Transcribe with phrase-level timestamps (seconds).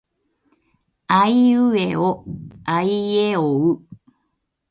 [1.05, 2.25] あいうえお
[2.65, 3.83] あいえおう。